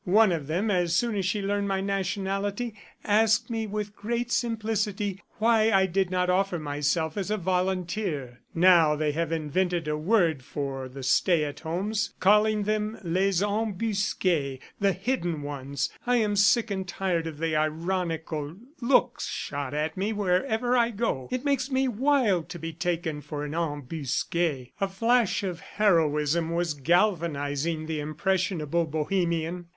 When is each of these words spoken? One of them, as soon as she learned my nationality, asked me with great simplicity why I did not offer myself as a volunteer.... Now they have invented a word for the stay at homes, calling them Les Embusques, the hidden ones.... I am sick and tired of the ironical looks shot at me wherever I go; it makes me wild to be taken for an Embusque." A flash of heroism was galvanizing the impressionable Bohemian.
One 0.21 0.31
of 0.31 0.47
them, 0.47 0.71
as 0.71 0.95
soon 0.95 1.15
as 1.15 1.27
she 1.27 1.43
learned 1.43 1.67
my 1.67 1.79
nationality, 1.79 2.73
asked 3.03 3.51
me 3.51 3.67
with 3.67 3.95
great 3.95 4.31
simplicity 4.31 5.21
why 5.37 5.71
I 5.71 5.85
did 5.85 6.09
not 6.09 6.27
offer 6.27 6.57
myself 6.57 7.17
as 7.17 7.29
a 7.29 7.37
volunteer.... 7.37 8.39
Now 8.55 8.95
they 8.95 9.11
have 9.11 9.31
invented 9.31 9.87
a 9.87 9.95
word 9.95 10.41
for 10.41 10.89
the 10.89 11.03
stay 11.03 11.43
at 11.45 11.59
homes, 11.59 12.15
calling 12.19 12.63
them 12.63 12.97
Les 13.03 13.43
Embusques, 13.43 14.57
the 14.79 14.91
hidden 14.93 15.43
ones.... 15.43 15.91
I 16.07 16.15
am 16.15 16.35
sick 16.35 16.71
and 16.71 16.87
tired 16.87 17.27
of 17.27 17.37
the 17.37 17.55
ironical 17.55 18.55
looks 18.81 19.27
shot 19.29 19.75
at 19.75 19.95
me 19.97 20.13
wherever 20.13 20.75
I 20.75 20.89
go; 20.89 21.27
it 21.29 21.45
makes 21.45 21.69
me 21.69 21.87
wild 21.87 22.49
to 22.49 22.57
be 22.57 22.73
taken 22.73 23.21
for 23.21 23.45
an 23.45 23.53
Embusque." 23.53 24.71
A 24.81 24.87
flash 24.87 25.43
of 25.43 25.59
heroism 25.59 26.49
was 26.49 26.73
galvanizing 26.73 27.85
the 27.85 27.99
impressionable 27.99 28.85
Bohemian. 28.87 29.67